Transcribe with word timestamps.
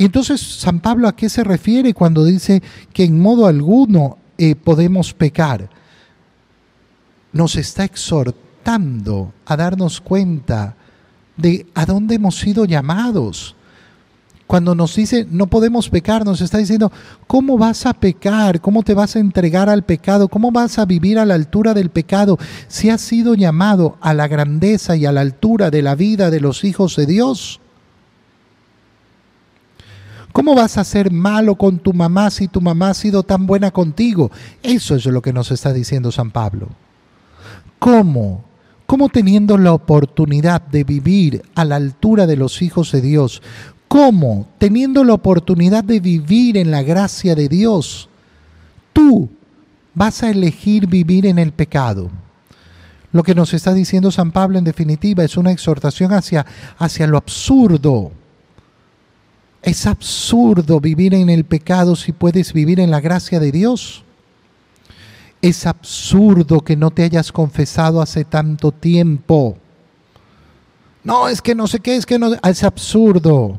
Y 0.00 0.06
entonces 0.06 0.40
San 0.40 0.80
Pablo 0.80 1.08
a 1.08 1.14
qué 1.14 1.28
se 1.28 1.44
refiere 1.44 1.92
cuando 1.92 2.24
dice 2.24 2.62
que 2.94 3.04
en 3.04 3.20
modo 3.20 3.46
alguno 3.46 4.16
eh, 4.38 4.54
podemos 4.54 5.12
pecar? 5.12 5.68
Nos 7.34 7.54
está 7.56 7.84
exhortando 7.84 9.34
a 9.44 9.58
darnos 9.58 10.00
cuenta 10.00 10.74
de 11.36 11.66
a 11.74 11.84
dónde 11.84 12.14
hemos 12.14 12.38
sido 12.38 12.64
llamados. 12.64 13.54
Cuando 14.46 14.74
nos 14.74 14.96
dice 14.96 15.26
no 15.30 15.48
podemos 15.48 15.90
pecar, 15.90 16.24
nos 16.24 16.40
está 16.40 16.56
diciendo, 16.56 16.90
¿cómo 17.26 17.58
vas 17.58 17.84
a 17.84 17.92
pecar? 17.92 18.62
¿Cómo 18.62 18.82
te 18.82 18.94
vas 18.94 19.16
a 19.16 19.20
entregar 19.20 19.68
al 19.68 19.82
pecado? 19.82 20.28
¿Cómo 20.28 20.50
vas 20.50 20.78
a 20.78 20.86
vivir 20.86 21.18
a 21.18 21.26
la 21.26 21.34
altura 21.34 21.74
del 21.74 21.90
pecado 21.90 22.38
si 22.68 22.88
has 22.88 23.02
sido 23.02 23.34
llamado 23.34 23.98
a 24.00 24.14
la 24.14 24.28
grandeza 24.28 24.96
y 24.96 25.04
a 25.04 25.12
la 25.12 25.20
altura 25.20 25.70
de 25.70 25.82
la 25.82 25.94
vida 25.94 26.30
de 26.30 26.40
los 26.40 26.64
hijos 26.64 26.96
de 26.96 27.04
Dios? 27.04 27.60
¿Cómo 30.50 30.62
vas 30.62 30.78
a 30.78 30.82
ser 30.82 31.12
malo 31.12 31.54
con 31.54 31.78
tu 31.78 31.92
mamá 31.92 32.28
si 32.28 32.48
tu 32.48 32.60
mamá 32.60 32.90
ha 32.90 32.94
sido 32.94 33.22
tan 33.22 33.46
buena 33.46 33.70
contigo? 33.70 34.32
Eso 34.64 34.96
es 34.96 35.06
lo 35.06 35.22
que 35.22 35.32
nos 35.32 35.52
está 35.52 35.72
diciendo 35.72 36.10
San 36.10 36.32
Pablo. 36.32 36.70
¿Cómo? 37.78 38.42
¿Cómo 38.84 39.10
teniendo 39.10 39.56
la 39.58 39.72
oportunidad 39.72 40.60
de 40.60 40.82
vivir 40.82 41.42
a 41.54 41.64
la 41.64 41.76
altura 41.76 42.26
de 42.26 42.34
los 42.34 42.62
hijos 42.62 42.90
de 42.90 43.00
Dios? 43.00 43.42
¿Cómo 43.86 44.48
teniendo 44.58 45.04
la 45.04 45.14
oportunidad 45.14 45.84
de 45.84 46.00
vivir 46.00 46.56
en 46.56 46.72
la 46.72 46.82
gracia 46.82 47.36
de 47.36 47.48
Dios? 47.48 48.08
Tú 48.92 49.28
vas 49.94 50.24
a 50.24 50.30
elegir 50.30 50.88
vivir 50.88 51.26
en 51.26 51.38
el 51.38 51.52
pecado. 51.52 52.10
Lo 53.12 53.22
que 53.22 53.36
nos 53.36 53.54
está 53.54 53.72
diciendo 53.72 54.10
San 54.10 54.32
Pablo 54.32 54.58
en 54.58 54.64
definitiva 54.64 55.22
es 55.22 55.36
una 55.36 55.52
exhortación 55.52 56.12
hacia, 56.12 56.44
hacia 56.76 57.06
lo 57.06 57.18
absurdo 57.18 58.10
es 59.62 59.86
absurdo 59.86 60.80
vivir 60.80 61.14
en 61.14 61.28
el 61.28 61.44
pecado 61.44 61.94
si 61.96 62.12
puedes 62.12 62.52
vivir 62.52 62.80
en 62.80 62.90
la 62.90 63.00
gracia 63.00 63.40
de 63.40 63.52
Dios. 63.52 64.04
Es 65.42 65.66
absurdo 65.66 66.60
que 66.60 66.76
no 66.76 66.90
te 66.90 67.02
hayas 67.02 67.32
confesado 67.32 68.00
hace 68.00 68.24
tanto 68.24 68.72
tiempo. 68.72 69.56
No, 71.04 71.28
es 71.28 71.40
que 71.40 71.54
no 71.54 71.66
sé 71.66 71.80
qué, 71.80 71.96
es 71.96 72.06
que 72.06 72.18
no... 72.18 72.34
Es 72.42 72.62
absurdo. 72.62 73.58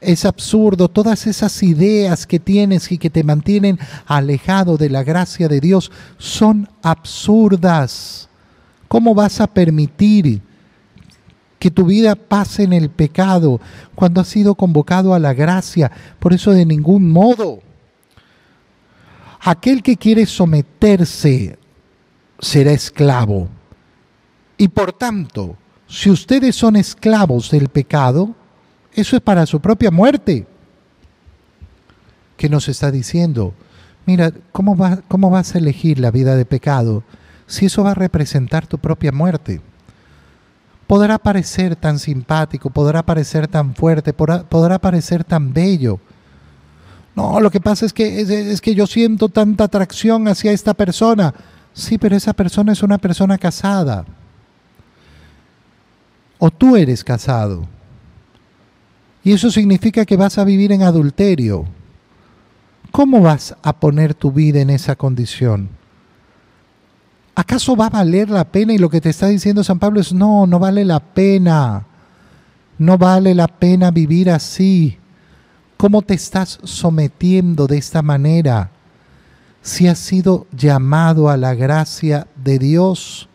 Es 0.00 0.24
absurdo. 0.24 0.88
Todas 0.88 1.26
esas 1.26 1.62
ideas 1.62 2.26
que 2.26 2.38
tienes 2.38 2.90
y 2.92 2.98
que 2.98 3.10
te 3.10 3.24
mantienen 3.24 3.78
alejado 4.06 4.78
de 4.78 4.88
la 4.88 5.02
gracia 5.02 5.48
de 5.48 5.60
Dios 5.60 5.90
son 6.16 6.68
absurdas. 6.82 8.28
¿Cómo 8.88 9.14
vas 9.14 9.40
a 9.40 9.46
permitir 9.46 10.40
que 11.60 11.70
tu 11.70 11.84
vida 11.84 12.16
pase 12.16 12.64
en 12.64 12.72
el 12.72 12.88
pecado 12.88 13.60
cuando 13.94 14.22
has 14.22 14.28
sido 14.28 14.54
convocado 14.54 15.14
a 15.14 15.18
la 15.18 15.34
gracia. 15.34 15.92
Por 16.18 16.32
eso 16.32 16.52
de 16.52 16.64
ningún 16.64 17.12
modo. 17.12 17.60
Aquel 19.40 19.82
que 19.82 19.96
quiere 19.96 20.24
someterse 20.24 21.58
será 22.38 22.72
esclavo. 22.72 23.48
Y 24.56 24.68
por 24.68 24.94
tanto, 24.94 25.56
si 25.86 26.10
ustedes 26.10 26.56
son 26.56 26.76
esclavos 26.76 27.50
del 27.50 27.68
pecado, 27.68 28.34
eso 28.94 29.16
es 29.16 29.22
para 29.22 29.44
su 29.44 29.60
propia 29.60 29.90
muerte. 29.90 30.46
¿Qué 32.38 32.48
nos 32.48 32.70
está 32.70 32.90
diciendo? 32.90 33.52
Mira, 34.06 34.32
¿cómo, 34.52 34.78
va, 34.78 35.02
¿cómo 35.08 35.28
vas 35.28 35.54
a 35.54 35.58
elegir 35.58 35.98
la 35.98 36.10
vida 36.10 36.36
de 36.36 36.46
pecado 36.46 37.04
si 37.46 37.66
eso 37.66 37.84
va 37.84 37.90
a 37.90 37.94
representar 37.94 38.66
tu 38.66 38.78
propia 38.78 39.12
muerte? 39.12 39.60
Podrá 40.90 41.18
parecer 41.18 41.76
tan 41.76 42.00
simpático, 42.00 42.68
podrá 42.68 43.04
parecer 43.04 43.46
tan 43.46 43.76
fuerte, 43.76 44.12
podrá, 44.12 44.76
parecer 44.80 45.22
tan 45.22 45.52
bello. 45.52 46.00
No, 47.14 47.38
lo 47.38 47.48
que 47.48 47.60
pasa 47.60 47.86
es 47.86 47.92
que, 47.92 48.22
es, 48.22 48.60
que 48.60 48.74
yo 48.74 48.88
siento 48.88 49.28
tanta 49.28 49.62
atracción 49.62 50.26
hacia 50.26 50.50
esta 50.50 50.74
persona. 50.74 51.32
Sí, 51.72 51.96
pero 51.96 52.16
esa 52.16 52.32
persona 52.32 52.72
es 52.72 52.82
una 52.82 52.98
persona 52.98 53.38
casada. 53.38 54.04
O 56.40 56.50
tú 56.50 56.74
eres 56.74 57.04
casado. 57.04 57.68
Y 59.22 59.32
eso 59.32 59.48
significa 59.52 60.04
que 60.04 60.16
vas 60.16 60.38
a 60.38 60.44
vivir 60.44 60.72
en 60.72 60.82
adulterio. 60.82 61.66
¿Cómo 62.90 63.20
vas 63.20 63.54
a 63.62 63.74
poner 63.74 64.14
tu 64.14 64.32
vida 64.32 64.60
en 64.60 64.70
esa 64.70 64.96
condición? 64.96 65.68
¿Acaso 67.40 67.74
va 67.74 67.86
a 67.86 67.88
valer 67.90 68.28
la 68.28 68.44
pena? 68.44 68.74
Y 68.74 68.78
lo 68.78 68.90
que 68.90 69.00
te 69.00 69.08
está 69.08 69.26
diciendo 69.28 69.64
San 69.64 69.78
Pablo 69.78 69.98
es, 69.98 70.12
no, 70.12 70.46
no 70.46 70.58
vale 70.58 70.84
la 70.84 71.00
pena. 71.00 71.86
No 72.76 72.98
vale 72.98 73.34
la 73.34 73.48
pena 73.48 73.90
vivir 73.90 74.28
así. 74.28 74.98
¿Cómo 75.78 76.02
te 76.02 76.12
estás 76.12 76.58
sometiendo 76.64 77.66
de 77.66 77.78
esta 77.78 78.02
manera? 78.02 78.70
Si 79.62 79.88
has 79.88 79.98
sido 79.98 80.48
llamado 80.54 81.30
a 81.30 81.38
la 81.38 81.54
gracia 81.54 82.26
de 82.36 82.58
Dios. 82.58 83.26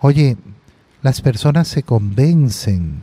Oye, 0.00 0.36
las 1.00 1.20
personas 1.20 1.68
se 1.68 1.84
convencen, 1.84 3.02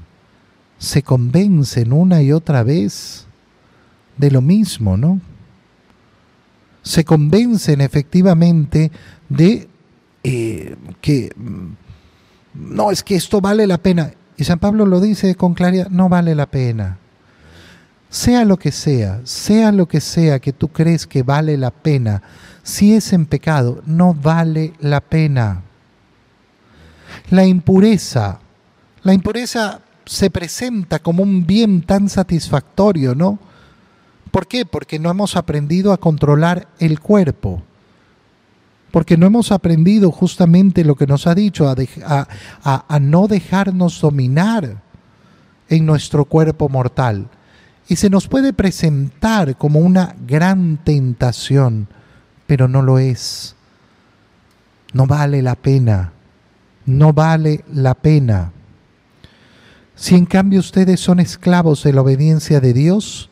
se 0.77 1.01
convencen 1.01 1.93
una 1.93 2.21
y 2.21 2.33
otra 2.33 2.61
vez 2.61 3.25
de 4.17 4.31
lo 4.31 4.41
mismo, 4.41 4.97
¿no? 4.97 5.21
Se 6.85 7.03
convencen 7.03 7.81
efectivamente 7.81 8.91
de 9.27 9.67
eh, 10.23 10.75
que 11.01 11.31
mm, 11.35 12.75
no, 12.75 12.91
es 12.91 13.03
que 13.03 13.15
esto 13.15 13.41
vale 13.41 13.67
la 13.67 13.79
pena. 13.79 14.11
Y 14.37 14.43
San 14.43 14.59
Pablo 14.59 14.85
lo 14.85 15.01
dice 15.01 15.35
con 15.35 15.55
claridad, 15.55 15.89
no 15.89 16.09
vale 16.09 16.35
la 16.35 16.45
pena. 16.45 16.99
Sea 18.09 18.45
lo 18.45 18.57
que 18.57 18.71
sea, 18.71 19.19
sea 19.23 19.71
lo 19.71 19.87
que 19.87 19.99
sea 19.99 20.39
que 20.39 20.53
tú 20.53 20.69
crees 20.69 21.07
que 21.07 21.23
vale 21.23 21.57
la 21.57 21.71
pena, 21.71 22.21
si 22.63 22.93
es 22.93 23.11
en 23.13 23.25
pecado, 23.25 23.81
no 23.85 24.13
vale 24.13 24.73
la 24.79 25.01
pena. 25.01 25.63
La 27.29 27.45
impureza, 27.45 28.39
la 29.03 29.13
impureza 29.13 29.81
se 30.05 30.29
presenta 30.29 30.99
como 30.99 31.23
un 31.23 31.45
bien 31.45 31.81
tan 31.81 32.09
satisfactorio, 32.09 33.15
¿no? 33.15 33.39
¿Por 34.35 34.47
qué? 34.47 34.65
Porque 34.65 34.99
no 34.99 35.09
hemos 35.09 35.37
aprendido 35.37 35.93
a 35.93 35.97
controlar 35.97 36.67
el 36.79 36.99
cuerpo. 36.99 37.63
Porque 38.91 39.15
no 39.15 39.25
hemos 39.27 39.53
aprendido 39.53 40.11
justamente 40.11 40.83
lo 40.83 40.95
que 40.95 41.07
nos 41.07 41.25
ha 41.25 41.33
dicho, 41.33 41.69
a, 41.69 42.27
a 42.61 42.99
no 42.99 43.29
dejarnos 43.29 44.01
dominar 44.01 44.81
en 45.69 45.85
nuestro 45.85 46.25
cuerpo 46.25 46.67
mortal. 46.67 47.29
Y 47.87 47.95
se 47.95 48.09
nos 48.09 48.27
puede 48.27 48.51
presentar 48.51 49.55
como 49.55 49.79
una 49.79 50.17
gran 50.27 50.83
tentación, 50.83 51.87
pero 52.45 52.67
no 52.67 52.81
lo 52.81 52.99
es. 52.99 53.55
No 54.91 55.07
vale 55.07 55.41
la 55.43 55.55
pena. 55.55 56.11
No 56.85 57.13
vale 57.13 57.63
la 57.73 57.93
pena. 57.93 58.51
Si 59.95 60.13
en 60.13 60.25
cambio 60.25 60.59
ustedes 60.59 60.99
son 60.99 61.21
esclavos 61.21 61.83
de 61.83 61.93
la 61.93 62.01
obediencia 62.01 62.59
de 62.59 62.73
Dios, 62.73 63.29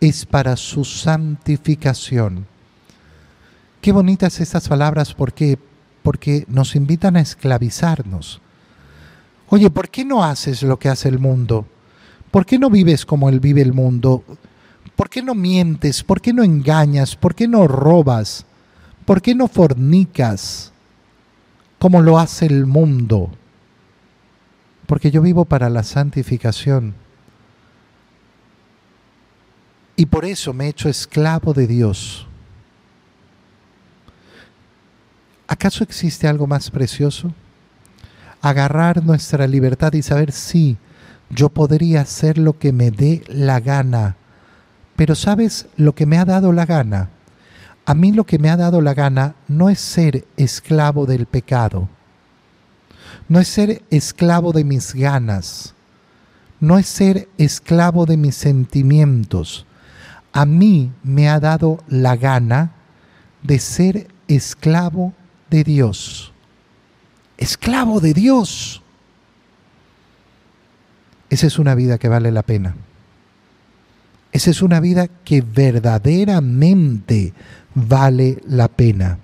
es 0.00 0.26
para 0.26 0.56
su 0.56 0.84
santificación. 0.84 2.46
Qué 3.80 3.92
bonitas 3.92 4.40
estas 4.40 4.68
palabras 4.68 5.14
porque 5.14 5.58
porque 6.08 6.46
nos 6.48 6.74
invitan 6.74 7.16
a 7.16 7.20
esclavizarnos. 7.20 8.40
Oye, 9.50 9.68
¿por 9.68 9.90
qué 9.90 10.06
no 10.06 10.24
haces 10.24 10.62
lo 10.62 10.78
que 10.78 10.88
hace 10.88 11.08
el 11.10 11.18
mundo? 11.18 11.66
¿Por 12.30 12.46
qué 12.46 12.58
no 12.58 12.70
vives 12.70 13.04
como 13.04 13.28
él 13.28 13.40
vive 13.40 13.60
el 13.60 13.74
mundo? 13.74 14.24
¿Por 14.96 15.10
qué 15.10 15.22
no 15.22 15.34
mientes? 15.34 16.02
¿Por 16.02 16.22
qué 16.22 16.32
no 16.32 16.42
engañas? 16.42 17.14
¿Por 17.14 17.34
qué 17.34 17.46
no 17.46 17.68
robas? 17.68 18.46
¿Por 19.04 19.20
qué 19.20 19.34
no 19.34 19.48
fornicas 19.48 20.72
como 21.78 22.00
lo 22.00 22.18
hace 22.18 22.46
el 22.46 22.64
mundo? 22.64 23.30
Porque 24.86 25.10
yo 25.10 25.20
vivo 25.20 25.44
para 25.44 25.68
la 25.68 25.82
santificación 25.82 26.94
y 29.98 30.06
por 30.06 30.24
eso 30.24 30.52
me 30.52 30.66
he 30.66 30.68
hecho 30.68 30.88
esclavo 30.88 31.52
de 31.52 31.66
Dios. 31.66 32.24
¿Acaso 35.48 35.82
existe 35.82 36.28
algo 36.28 36.46
más 36.46 36.70
precioso? 36.70 37.34
Agarrar 38.40 39.04
nuestra 39.04 39.48
libertad 39.48 39.92
y 39.94 40.02
saber 40.02 40.30
si 40.30 40.76
yo 41.30 41.48
podría 41.48 42.02
hacer 42.02 42.38
lo 42.38 42.56
que 42.60 42.70
me 42.70 42.92
dé 42.92 43.24
la 43.26 43.58
gana. 43.58 44.14
Pero 44.94 45.16
¿sabes 45.16 45.66
lo 45.76 45.96
que 45.96 46.06
me 46.06 46.16
ha 46.16 46.24
dado 46.24 46.52
la 46.52 46.64
gana? 46.64 47.10
A 47.84 47.92
mí 47.94 48.12
lo 48.12 48.22
que 48.22 48.38
me 48.38 48.50
ha 48.50 48.56
dado 48.56 48.80
la 48.80 48.94
gana 48.94 49.34
no 49.48 49.68
es 49.68 49.80
ser 49.80 50.28
esclavo 50.36 51.06
del 51.06 51.26
pecado, 51.26 51.88
no 53.28 53.40
es 53.40 53.48
ser 53.48 53.82
esclavo 53.90 54.52
de 54.52 54.62
mis 54.62 54.94
ganas, 54.94 55.74
no 56.60 56.78
es 56.78 56.86
ser 56.86 57.28
esclavo 57.36 58.06
de 58.06 58.16
mis 58.16 58.36
sentimientos, 58.36 59.66
a 60.32 60.46
mí 60.46 60.92
me 61.02 61.28
ha 61.28 61.40
dado 61.40 61.82
la 61.88 62.16
gana 62.16 62.72
de 63.42 63.58
ser 63.58 64.08
esclavo 64.28 65.12
de 65.50 65.64
Dios. 65.64 66.32
Esclavo 67.36 68.00
de 68.00 68.14
Dios. 68.14 68.82
Esa 71.30 71.46
es 71.46 71.58
una 71.58 71.74
vida 71.74 71.98
que 71.98 72.08
vale 72.08 72.32
la 72.32 72.42
pena. 72.42 72.74
Esa 74.32 74.50
es 74.50 74.62
una 74.62 74.80
vida 74.80 75.08
que 75.08 75.40
verdaderamente 75.40 77.32
vale 77.74 78.42
la 78.46 78.68
pena. 78.68 79.18